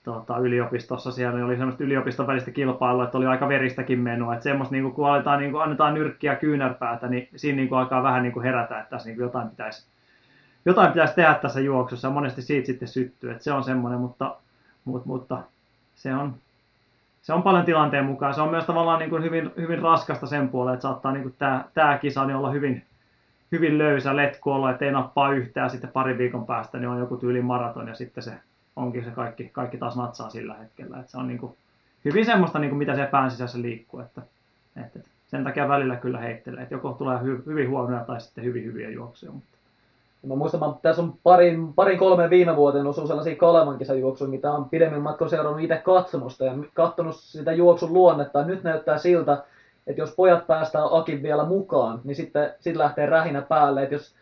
[0.04, 4.72] tota, yliopistossa, siellä oli semmoista yliopiston välistä kilpailua, että oli aika veristäkin menua, että semmoista
[4.72, 8.22] niin kuin, kun aletaan, niin kuin, annetaan nyrkkiä kyynärpäätä, niin siinä niin kuin, alkaa vähän
[8.22, 9.86] niin kuin herätä, että tässä niin kuin, jotain pitäisi
[10.64, 14.36] jotain pitäisi tehdä tässä juoksussa monesti siitä sitten syttyy, että se on semmoinen, mutta,
[14.84, 15.38] mutta, mutta
[15.94, 16.34] se on,
[17.24, 18.34] se on paljon tilanteen mukaan.
[18.34, 21.34] Se on myös tavallaan niin kuin hyvin, hyvin raskasta sen puolelle, että saattaa niin kuin
[21.38, 22.82] tämä, tämä kisa niin olla hyvin,
[23.52, 27.16] hyvin löysä letku olla, että ei nappaa yhtään sitten parin viikon päästä, niin on joku
[27.16, 28.32] tyyli maraton ja sitten se
[28.76, 30.98] onkin se kaikki, kaikki taas natsaa sillä hetkellä.
[30.98, 31.56] Että se on niin kuin
[32.04, 34.22] hyvin semmoista, niin kuin mitä se pään sisässä liikkuu, että,
[34.84, 38.64] että sen takia välillä kyllä heittelee, että joko tulee hy, hyvin huonoja tai sitten hyvin
[38.64, 39.32] hyviä juoksuja.
[39.32, 39.53] Mutta
[40.24, 44.52] Mä muistan, että tässä on parin, parin kolme viime vuoteen osuu sellaisia Kalevan kisajuoksuja, mitä
[44.52, 48.44] on pidemmän matkan seurannut itse katsomusta ja katsonut sitä juoksun luonnetta.
[48.44, 49.44] Nyt näyttää siltä,
[49.86, 53.82] että jos pojat päästään Akin vielä mukaan, niin sitten sit lähtee rähinä päälle.
[53.82, 54.14] Että jos,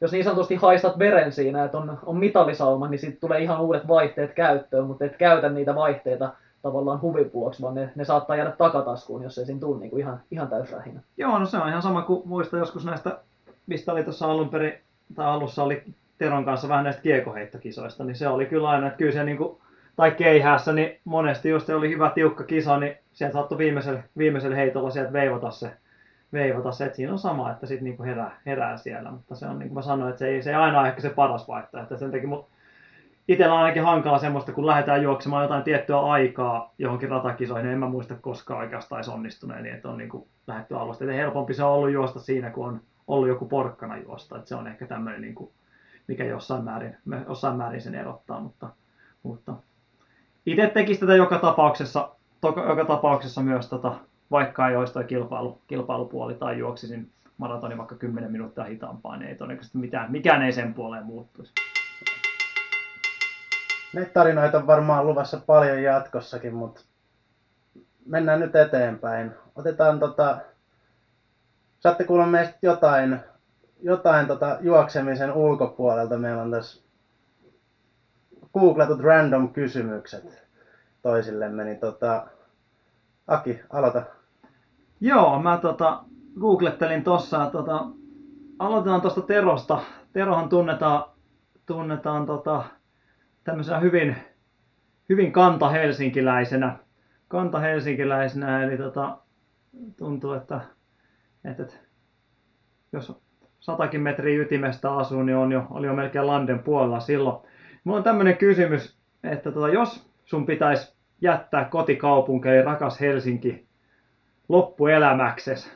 [0.00, 3.88] jos niin sanotusti haistat veren siinä, että on, on mitalisauma, niin sitten tulee ihan uudet
[3.88, 6.32] vaihteet käyttöön, mutta et käytä niitä vaihteita
[6.62, 10.00] tavallaan huvin vuoksi, vaan ne, ne saattaa jäädä takataskuun, jos ei siinä tule niin kuin
[10.00, 11.00] ihan, ihan täysrähinä.
[11.16, 13.18] Joo, no se on ihan sama kuin muista joskus näistä,
[13.66, 14.72] mistä oli tuossa alun perin
[15.14, 15.82] tai alussa oli
[16.18, 19.58] Teron kanssa vähän näistä kiekoheittokisoista, niin se oli kyllä aina, että kyllä se niin kuin,
[19.96, 24.56] tai keihässä, niin monesti jos se oli hyvä tiukka kisa, niin sieltä saattoi viimeisellä, viimeisellä
[24.56, 25.70] heitolla sieltä veivata se,
[26.32, 29.58] veivata se, että siinä on sama, että sitten niin herää, herää siellä, mutta se on
[29.58, 31.94] niin kuin mä sanoin, että se ei, se ei aina ole ehkä se paras vaihtoehto,
[31.94, 32.46] että sen takia mun,
[33.28, 37.78] itsellä on ainakin hankala semmoista, kun lähdetään juoksemaan jotain tiettyä aikaa johonkin ratakisoihin, niin en
[37.78, 41.04] mä muista koskaan oikeastaan onnistuneen, niin että on niin kuin lähdetty alusta.
[41.04, 44.36] Että helpompi se on ollut juosta siinä, kun on ollut joku porkkana juosta.
[44.36, 45.50] Että se on ehkä tämmöinen, niin kuin,
[46.06, 46.96] mikä jossain määrin,
[47.28, 48.40] jossain määrin sen erottaa.
[48.40, 48.68] Mutta,
[49.22, 49.54] mutta
[50.46, 53.94] itse tekisi tätä joka tapauksessa, toka, joka tapauksessa myös, tota,
[54.30, 59.78] vaikka ei olisi kilpailu, kilpailupuoli tai juoksisin maratoni vaikka 10 minuuttia hitaampaa, niin ei todennäköisesti
[59.78, 61.52] mitään, mikään ei sen puoleen muuttuisi.
[63.92, 66.80] Näitä tarinoita on varmaan luvassa paljon jatkossakin, mutta
[68.06, 69.32] mennään nyt eteenpäin.
[69.56, 70.38] Otetaan tota,
[71.80, 73.20] saatte kuulla meistä jotain,
[73.82, 76.18] jotain tota juoksemisen ulkopuolelta.
[76.18, 76.82] Meillä on tässä
[78.54, 80.48] googletut random kysymykset
[81.02, 82.26] toisillemme, niin tota,
[83.26, 84.02] Aki, aloita.
[85.00, 86.04] Joo, mä tota,
[86.40, 87.86] googlettelin tossa, tota,
[88.58, 89.78] aloitetaan tuosta Terosta.
[90.12, 91.04] Terohan tunnetaan,
[91.66, 92.64] tunnetaan tota,
[93.44, 94.16] tämmöisenä hyvin,
[95.08, 96.78] hyvin kanta-helsinkiläisenä.
[97.28, 99.18] Kanta-helsinkiläisenä, eli tota,
[99.96, 100.60] tuntuu, että,
[101.44, 101.74] että, että
[102.92, 103.20] jos
[103.60, 107.46] satakin metriä ytimestä asuu, niin on jo, oli jo melkein Landen puolella silloin.
[107.84, 113.66] Mulla on tämmöinen kysymys, että tota, jos sun pitäisi jättää kotikaupunki, eli rakas Helsinki,
[114.48, 115.70] loppuelämäksesi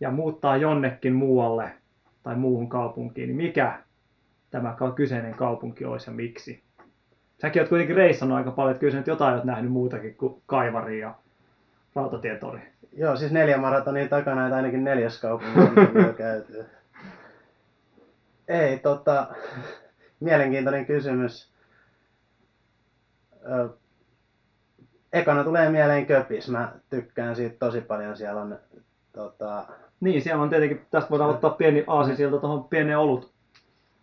[0.00, 1.70] ja muuttaa jonnekin muualle
[2.22, 3.82] tai muuhun kaupunkiin, niin mikä
[4.50, 6.62] tämä kyseinen kaupunki olisi ja miksi?
[7.42, 10.42] Säkin oot kuitenkin reissannut aika paljon, että kyllä sä nyt jotain oot nähnyt muutakin kuin
[10.46, 11.14] Kaivari ja
[11.94, 12.60] Rautatietori.
[12.98, 15.60] Joo, siis neljä maratonia takana, että ainakin neljäs kaupunki
[15.94, 16.64] on jo käyty.
[18.48, 19.26] Ei, tota,
[20.20, 21.52] mielenkiintoinen kysymys.
[23.50, 23.68] Ö,
[25.12, 26.48] ekana tulee mieleen Köpis.
[26.48, 28.16] Mä tykkään siitä tosi paljon.
[28.16, 28.58] Siellä on
[29.12, 29.64] tota,
[30.00, 33.32] Niin, siellä on tietenkin, tästä voidaan ottaa pieni aasi sieltä tuohon pieneen olut,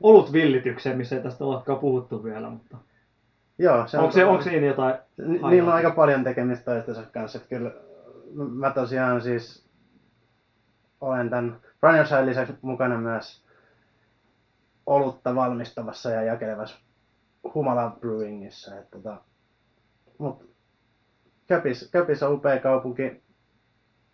[0.02, 2.78] olutvillitykseen, missä ei tästä olekaan puhuttu vielä, mutta
[3.58, 4.96] joo, se onko, se, on, onko siinä jotain?
[5.18, 7.38] Ni- Niillä on aika paljon tekemistä toistensa kanssa.
[7.38, 7.72] Että kyllä
[8.36, 9.66] mä tosiaan siis
[11.02, 13.46] olen tämän Runnersain lisäksi mukana myös
[14.86, 16.78] olutta valmistavassa ja jakelevassa
[17.54, 18.78] Humala Brewingissa.
[18.80, 19.18] Että tota,
[20.18, 20.56] mut
[21.48, 23.24] Köpis, Köpis on upea kaupunki,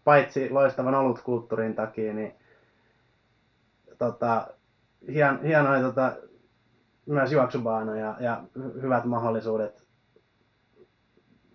[0.04, 2.36] paitsi loistavan olutkulttuurin takia, niin
[3.98, 4.48] tota,
[5.08, 6.16] hien, hienoja tota,
[7.06, 9.84] myös juoksubaanoja ja hy- hyvät mahdollisuudet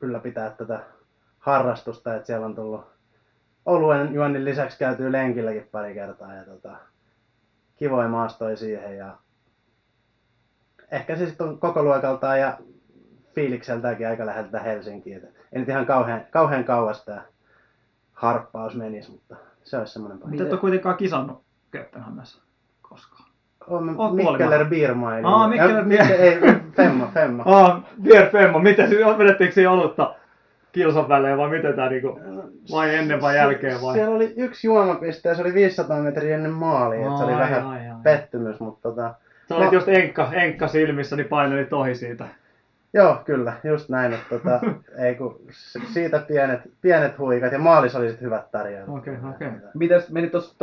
[0.00, 0.95] ylläpitää tätä
[1.46, 2.84] harrastusta, että siellä on tullut
[3.66, 6.70] oluen juonnin lisäksi käytyy lenkilläkin pari kertaa ja tota,
[7.76, 9.16] kivoja maastoja siihen ja
[10.90, 12.58] ehkä se sitten on koko luokaltaan ja
[13.34, 15.18] fiilikseltäänkin aika läheltä Helsinkiä.
[15.52, 17.22] Ei nyt ihan kauhean, kauhean kauas tämä
[18.12, 20.28] harppaus menisi, mutta se olisi semmoinen paikka.
[20.30, 22.42] Mutta et ole kuitenkaan kisannut Kööpenhaminassa
[22.82, 23.30] koskaan.
[23.70, 24.66] Mikkeller puolimainen.
[24.66, 25.26] Biermaili.
[25.26, 26.40] Aa, Mikkeller Bier- Ei,
[26.76, 27.42] Femma, Femma.
[27.46, 30.14] Ah, Bier Femmo, miten vedettiinkö siinä olutta
[30.76, 32.20] kilsan välein vai miten tää niinku,
[32.72, 33.94] vai ennen vai jälkeen vai?
[33.94, 37.38] Siellä oli yksi juomapiste ja se oli 500 metriä ennen maalia, että se oli Ai,
[37.40, 37.96] vähän ai, ai.
[38.02, 39.14] pettymys, mutta tota,
[39.48, 39.72] Sä olit No.
[39.72, 42.24] just enkka, enkka silmissä, niin painelit ohi siitä.
[42.94, 44.60] joo, kyllä, just näin, että tota,
[45.04, 45.40] ei kun
[45.92, 48.98] siitä pienet, pienet huikat ja maalis oli sitten hyvät tarjoilut.
[48.98, 49.48] Okei, okei.
[49.74, 50.54] Mites meni tuossa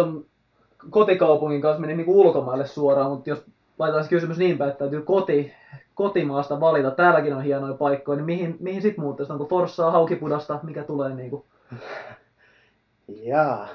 [0.90, 3.46] kotikaupungin kanssa meni niinku ulkomaille suoraan, mutta jos
[3.80, 5.54] laitetaan se kysymys niin päin, että täytyy koti,
[5.94, 9.32] kotimaasta valita, täälläkin on hienoja paikkoja, niin mihin, mihin sit muuttaisi?
[9.32, 11.46] Onko Forssaa, Haukipudasta, mikä tulee niinku?
[13.24, 13.68] Jaa.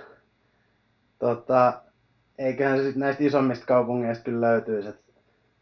[1.18, 1.72] Tota,
[2.38, 4.88] eiköhän se sitten näistä isommista kaupungeista kyllä löytyisi.
[4.88, 5.00] Et,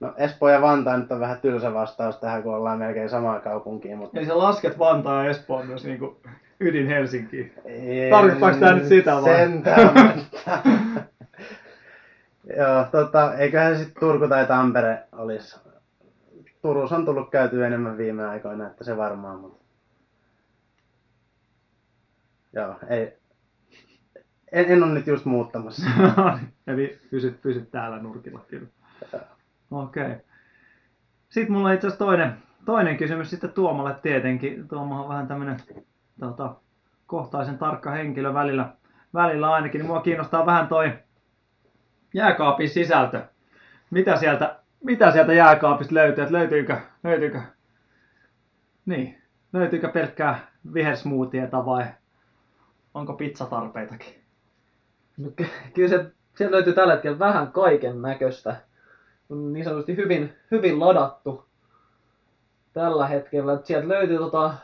[0.01, 3.97] no Espoo ja Vantaa nyt on vähän tylsä vastaus tähän, kun ollaan melkein samaa kaupunkia,
[3.97, 6.21] mutta Eli sä lasket Vantaa ja Espoon myös niinku
[6.61, 7.55] ydin Helsinkiin.
[8.11, 9.37] Tarkoittaako tää nyt sitä vai?
[9.37, 10.21] Sentään.
[12.57, 15.65] Joo, tota, eiköhän sitten Turku tai Tampere olisi.
[16.66, 19.64] Turussa on tullut käyty enemmän viime aikoina, että se varmaan, mutta...
[22.52, 23.18] Joo, ei...
[24.52, 25.90] En, en ole nyt just muuttamassa.
[26.66, 28.66] Eli pysyt, pysyt täällä nurkilla kyllä.
[29.70, 30.07] Okei.
[30.07, 30.18] Okay.
[31.29, 34.68] Sitten mulla on itse asiassa toinen, toinen kysymys sitten Tuomalle tietenkin.
[34.68, 35.57] Tuomo on vähän tämmönen
[36.20, 36.55] tota,
[37.07, 38.72] kohtaisen tarkka henkilö välillä,
[39.14, 39.79] välillä ainakin.
[39.79, 40.92] Niin mua kiinnostaa vähän toi
[42.14, 43.22] jääkaapin sisältö.
[43.90, 46.24] Mitä sieltä, mitä sieltä jääkaapista löytyy?
[46.24, 47.40] Et löytyykö, löytyykö,
[48.86, 51.84] niin, löytyykö pelkkää vihersmoothieta vai
[52.94, 54.14] onko pizzatarpeitakin?
[55.16, 58.56] No, ky- kyllä se, sieltä löytyy tällä hetkellä vähän kaiken näköistä.
[59.30, 61.44] On niin sanotusti hyvin, hyvin ladattu
[62.72, 63.52] tällä hetkellä.
[63.52, 64.54] Et Sieltä löytyy tota,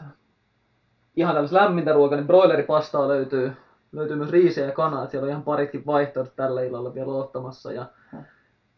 [1.16, 3.52] ihan tällaista lämmintä ruokaa, niin broileripastaa löytyy.
[3.92, 5.06] Löytyy myös riisiä ja kanaa.
[5.06, 7.72] Siellä on ihan paritkin vaihtoehdot tällä illalla vielä ottamassa.
[7.72, 7.86] Ja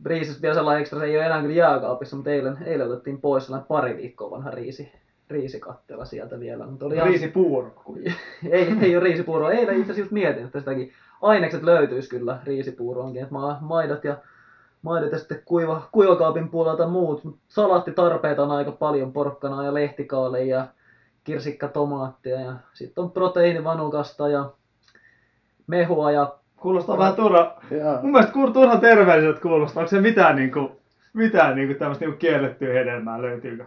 [0.07, 3.45] riisistä vielä sellainen ekstra, se ei ole enää kyllä jääkaapissa, mutta eilen, eilen otettiin pois
[3.45, 4.93] sellainen pari viikkoa vanha riisi,
[5.31, 6.67] riisikattela sieltä vielä.
[6.67, 7.73] Mutta oli ihan- Riisipuuro.
[8.51, 9.53] ei, ei ole riisipuuroa.
[9.53, 13.23] Eilen itse asiassa just mietin, että sitäkin ainekset löytyisi kyllä riisipuuroonkin.
[13.23, 14.17] Että ma- maidot ja,
[14.83, 17.25] maidot ja sitten kuiva, kuivakaapin puolelta muut.
[17.25, 20.67] Mut Salaattitarpeita on aika paljon, porkkanaa ja lehtikaale ja
[21.25, 22.41] kirsikka tomaattia.
[22.41, 24.51] Ja sitten on proteiinivanukasta ja
[25.67, 27.57] mehua ja Kuulostaa vähän turha.
[28.03, 29.81] Mun mielestä turhan terveelliseltä kuulostaa.
[29.81, 30.71] Onko se mitään niinku,
[31.13, 33.65] mitään niinku tämmöistä niinku kiellettyä hedelmää löytyykö?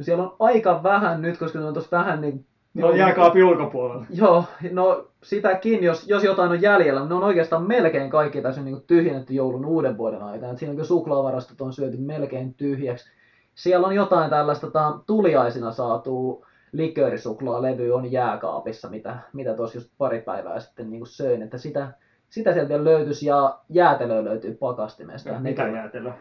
[0.00, 4.06] siellä on aika vähän nyt, koska ne on tuossa vähän niin Ne on jääkaapin ulkopuolella.
[4.10, 8.82] Joo, no sitäkin, jos, jos jotain on jäljellä, ne on oikeastaan melkein kaikki tässä niin
[8.86, 10.52] tyhjennetty joulun uuden vuoden aikana.
[10.52, 13.10] Et siinä on kyllä suklaavarastot on syöty melkein tyhjäksi.
[13.54, 20.20] Siellä on jotain tällaista ta, tuliaisina saatua liköörisuklaalevy on jääkaapissa, mitä, mitä tuossa just pari
[20.20, 21.42] päivää sitten niin söin.
[21.42, 21.92] Että sitä,
[22.30, 25.28] sitä sieltä löytyisi ja jäätelöä löytyy pakastimesta.
[25.30, 26.12] Mitä Niitä- jäätelöä?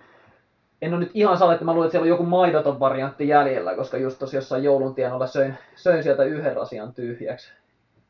[0.82, 3.76] en ole nyt ihan sale, että mä luulen, että siellä on joku maidoton variantti jäljellä,
[3.76, 7.54] koska just tuossa jossain joulun tienoilla söin, söin sieltä yhden rasian tyhjäksi.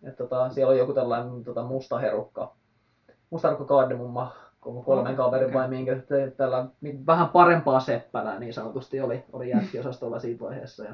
[0.03, 2.53] Et tota, siellä on joku tällainen tota, musta herukka,
[3.29, 5.97] musta herukka kardemumma, koko kolmen Oh, kaverin vai minkä,
[6.37, 10.83] tällä niin vähän parempaa seppälää niin sanotusti oli, oli jätkiosastolla siinä vaiheessa.
[10.83, 10.93] Ja,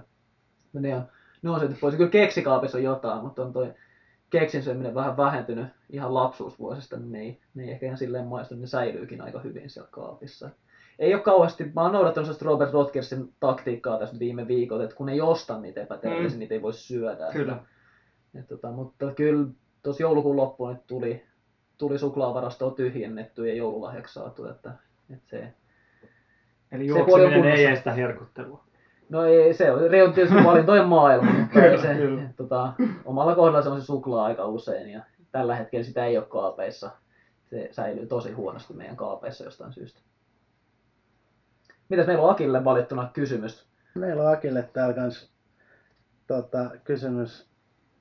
[0.73, 1.03] ne on,
[1.41, 1.95] ne on syöty pois.
[1.95, 3.73] Kyllä keksikaapissa on jotain, mutta on toi
[4.39, 8.55] keksin syöminen vähän vähentynyt ihan lapsuusvuosista, niin ne ei, ne ei ehkä ihan silleen maistu,
[8.55, 10.49] ne säilyykin aika hyvin siellä kaapissa
[10.99, 15.09] ei ole kauheasti, mä oon noudattanut sellaista Robert Rodgersin taktiikkaa tässä viime viikot, että kun
[15.09, 16.39] ei osta niitä epäterveellisiä, Mm.
[16.39, 17.31] niitä ei voi syödä.
[17.33, 17.57] Kyllä.
[18.39, 19.47] Et, tota, mutta kyllä
[19.83, 21.23] tuossa joulukuun loppuun nyt tuli,
[21.77, 24.71] tuli suklaavarastoa tyhjennetty ja joululahjaksi saatu, että,
[25.13, 25.53] että se,
[26.71, 27.69] Eli Se juokseminen ei kunnossa.
[27.69, 28.64] estä herkuttelua.
[29.09, 32.21] No ei, se on, on tietysti valintojen maailma, mutta Kyllä, se, kyllä.
[32.35, 32.73] tota,
[33.05, 36.91] omalla kohdalla se on se suklaa aika usein ja tällä hetkellä sitä ei ole kaapeissa.
[37.49, 39.99] Se säilyy tosi huonosti meidän kaapeissa jostain syystä.
[41.89, 43.65] Mitäs meillä on Akille valittuna kysymys?
[43.95, 45.31] Meillä on Akille täällä kans
[46.27, 47.49] tota, kysymys.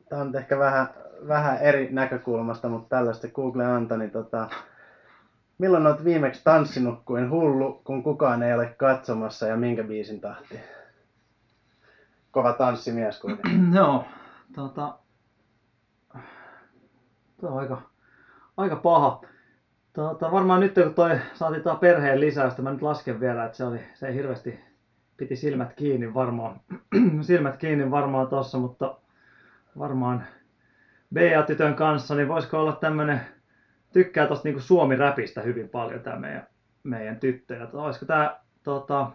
[0.09, 0.88] Tämä on ehkä vähän,
[1.29, 4.49] vähän eri näkökulmasta, mutta tällaista Google antoi, niin tota,
[5.59, 10.61] milloin olet viimeksi tanssinut kuin hullu, kun kukaan ei ole katsomassa ja minkä biisin tahti?
[12.35, 13.73] Kova tanssimies kuitenkin.
[13.77, 14.05] Joo,
[14.55, 14.99] tota,
[17.40, 17.83] tuo on aika,
[18.57, 19.23] aika paha.
[19.92, 23.64] Tota, varmaan nyt kun toi saatiin tää perheen lisäystä, mä nyt lasken vielä, että se,
[23.64, 24.61] oli, se hirveästi
[25.16, 26.61] piti silmät kiinni varmaan,
[27.20, 28.97] silmät kiinni varmaan tossa, mutta
[29.79, 30.25] varmaan
[31.14, 33.20] Bea-tytön kanssa, niin voisiko olla tämmönen,
[33.92, 36.47] tykkää tosta niinku Suomi-räpistä hyvin paljon tää meidän,
[36.83, 37.55] meidän tyttö.
[37.55, 39.11] Ja olisiko tää tota,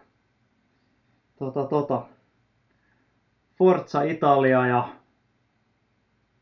[1.39, 2.05] tota, tota,
[3.60, 4.89] Forza Italia ja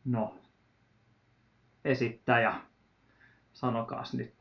[0.06, 0.34] no,
[1.86, 2.54] esittäjä,
[3.54, 4.34] sanokaas nyt.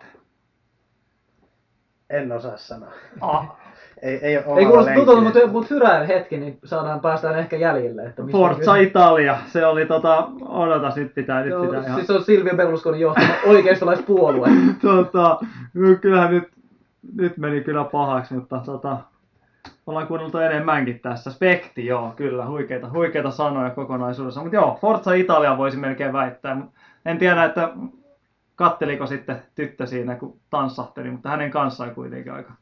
[2.11, 2.93] En osaa sanoa.
[3.21, 3.57] Ah,
[4.03, 7.57] Ei, ei ole Ei omalla kuulosta tutulta, mutta, mutta hyrää hetki, niin saadaan päästään ehkä
[7.57, 8.03] jäljelle.
[8.03, 8.89] Että mistä Forza on kyse.
[8.89, 12.57] Italia, se oli tota, odotas nyt pitää, nyt Joo, pitää ihan, Siis se on Silvio
[12.57, 14.49] Berlusconin johtama oikeistolaispuolue.
[14.83, 15.39] tota,
[16.01, 16.49] kyllähän nyt,
[17.15, 18.99] nyt meni kyllä pahaksi, mutta tota,
[19.87, 21.31] ollaan kuunneltu enemmänkin tässä.
[21.31, 24.41] Spekti, joo, kyllä, huikeita, huikeita sanoja kokonaisuudessa.
[24.41, 26.67] Mutta joo, Forza Italia voisi melkein väittää.
[27.05, 27.73] En tiedä, että
[28.55, 32.53] katteliko sitten tyttö siinä, kun tanssahteli, mutta hänen kanssaan kuitenkin aika,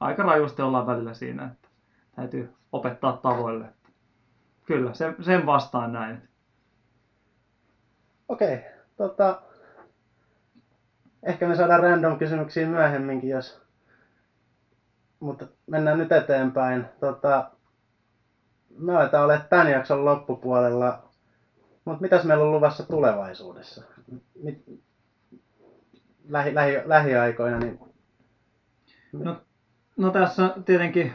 [0.00, 1.68] aika rajusti ollaan välillä siinä, että
[2.16, 3.66] täytyy opettaa tavoille.
[4.66, 6.28] Kyllä, sen, sen vastaan näin.
[8.28, 8.60] Okei,
[8.96, 9.42] tota,
[11.22, 13.69] ehkä me saadaan random kysymyksiä myöhemminkin, jos...
[15.20, 16.84] Mutta mennään nyt eteenpäin.
[17.00, 17.50] Tota,
[18.78, 21.02] me aletaan olemaan tämän jakson loppupuolella.
[21.84, 23.82] Mutta mitäs meillä on luvassa tulevaisuudessa?
[24.42, 24.64] Mit,
[26.28, 27.80] lähi, lähi, lähiaikoina, niin
[29.12, 29.36] No,
[29.96, 31.12] no tässä tietenkin,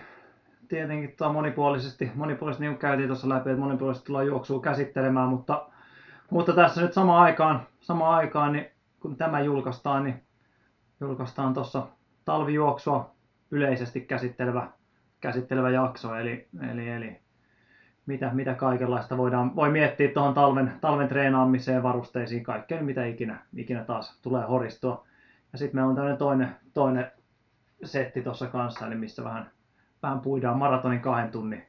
[0.68, 5.68] tietenkin tuo monipuolisesti, monipuolisesti niin käytiin tuossa läpi, että monipuolisesti tullaan juoksua käsittelemään, mutta,
[6.30, 8.66] mutta tässä nyt samaan aikaan, samaan aikaan niin
[9.00, 10.24] kun tämä julkaistaan, niin
[11.00, 11.88] julkaistaan tuossa
[12.26, 13.15] talvijuoksua
[13.56, 14.68] yleisesti käsittelevä,
[15.22, 17.20] käsittelevä jakso, eli, eli, eli
[18.06, 23.84] mitä, mitä kaikenlaista voidaan, voi miettiä tuohon talven, talven treenaamiseen, varusteisiin, kaikkeen mitä ikinä, ikinä
[23.84, 25.06] taas tulee horistua.
[25.54, 27.12] Ja sitten meillä on tämmöinen toinen, toinen
[27.84, 29.52] setti tuossa kanssa, eli missä vähän,
[30.04, 31.64] vähän puidaan maratonin kahden tunnin,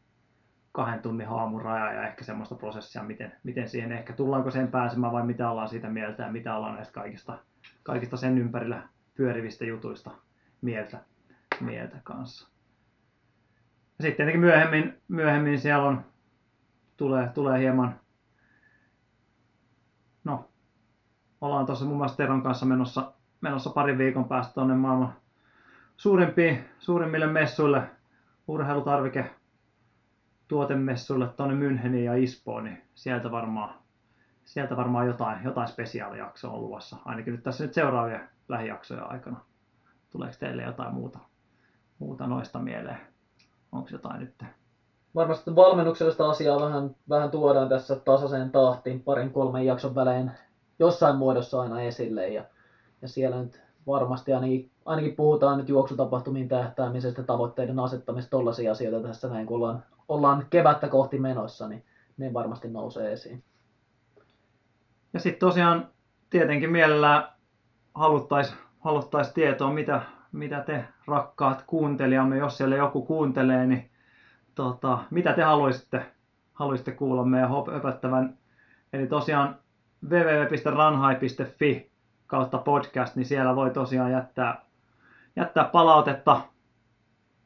[0.72, 5.26] kahden tunnin haamuraja ja ehkä semmoista prosessia, miten, miten siihen ehkä tullaanko sen pääsemään vai
[5.26, 7.38] mitä ollaan siitä mieltä ja mitä ollaan näistä kaikista,
[7.82, 8.82] kaikista sen ympärillä
[9.14, 10.10] pyörivistä jutuista
[10.62, 10.98] mieltä,
[11.60, 12.48] mieltä kanssa.
[13.98, 16.04] Ja sitten tietenkin myöhemmin, myöhemmin siellä on,
[16.96, 18.00] tulee, tulee hieman,
[20.24, 20.50] no,
[21.40, 25.16] ollaan tuossa muun muassa Teron kanssa menossa, menossa parin viikon päästä tuonne maailman
[25.96, 27.82] suurimpiin, suurimmille messuille,
[28.48, 29.30] urheilutarvike
[30.48, 33.74] tuotemessuille tuonne Müncheniin ja Ispoon, niin sieltä varmaan,
[34.44, 36.96] sieltä varmaan jotain, jotain spesiaalijaksoa on luvassa.
[37.04, 39.40] Ainakin nyt tässä nyt seuraavien lähijaksojen aikana.
[40.10, 41.18] Tuleeko teille jotain muuta,
[41.98, 43.00] muuta noista mieleen?
[43.72, 44.44] Onko jotain nyt?
[45.14, 50.30] Varmasti valmennuksellista asiaa vähän, vähän tuodaan tässä tasaiseen tahtiin parin kolmen jakson välein
[50.78, 52.28] jossain muodossa aina esille.
[52.28, 52.44] Ja,
[53.02, 59.28] ja siellä nyt varmasti ainakin, ainakin puhutaan nyt juoksutapahtumiin tähtäämisestä, tavoitteiden asettamista, tollaisia asioita tässä
[59.28, 61.84] näin, kun ollaan, ollaan kevättä kohti menossa, niin
[62.16, 63.42] ne varmasti nousee esiin.
[65.12, 65.88] Ja sitten tosiaan
[66.30, 67.28] tietenkin mielellään
[67.94, 70.02] haluttaisiin haluttais tietoa, mitä,
[70.36, 73.90] mitä te rakkaat kuuntelijamme, jos siellä joku kuuntelee, niin
[74.54, 76.06] tota, mitä te haluaisitte,
[76.52, 78.38] haluaisitte kuulla meidän höpöttävän.
[78.92, 79.56] Eli tosiaan
[80.08, 81.90] www.ranhai.fi
[82.26, 84.62] kautta podcast, niin siellä voi tosiaan jättää,
[85.36, 86.40] jättää palautetta,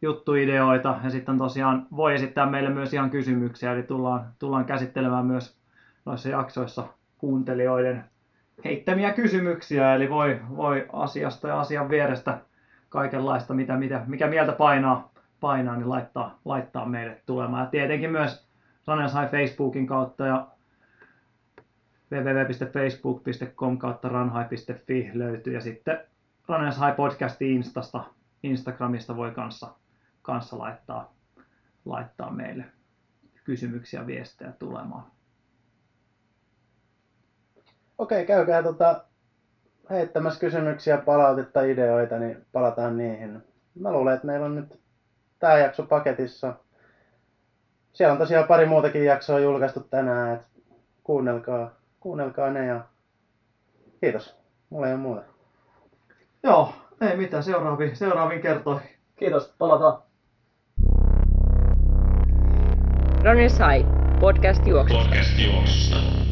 [0.03, 5.59] juttuideoita ja sitten tosiaan voi esittää meille myös ihan kysymyksiä, eli tullaan, tullaan käsittelemään myös
[6.05, 6.84] noissa jaksoissa
[7.18, 8.05] kuuntelijoiden
[8.64, 12.38] heittämiä kysymyksiä, eli voi, voi asiasta ja asian vierestä
[12.91, 17.64] kaikenlaista, mitä, mitä, mikä mieltä painaa, painaa niin laittaa, laittaa meille tulemaan.
[17.64, 18.47] Ja tietenkin myös
[18.86, 20.47] Ranensai Facebookin kautta ja
[22.12, 25.99] www.facebook.com kautta ranhai.fi löytyy ja sitten
[26.49, 28.05] Ranenshai podcasti Instasta,
[28.43, 29.74] Instagramista voi kanssa,
[30.22, 31.14] kanssa laittaa,
[31.84, 32.64] laittaa meille
[33.45, 35.05] kysymyksiä, viestejä tulemaan.
[37.99, 39.05] Okei, käykää tota,
[39.91, 43.43] heittämässä kysymyksiä, palautetta, ideoita, niin palataan niihin.
[43.74, 44.80] Mä luulen, että meillä on nyt
[45.38, 46.55] tämä jakso paketissa.
[47.93, 50.47] Siellä on tosiaan pari muutakin jaksoa julkaistu tänään, että
[51.05, 52.80] kuunnelkaa, kuunnelkaa ne ja
[54.01, 54.36] kiitos.
[54.70, 55.22] Mulla ei ole muuta.
[56.43, 58.91] Joo, ei mitään, seuraaviin, seuraaviin kertoihin.
[59.16, 60.03] Kiitos, palataan.
[63.24, 63.86] Runner Sai,
[64.20, 65.05] podcast juoksusta.
[65.05, 66.30] Podcast juoksusta.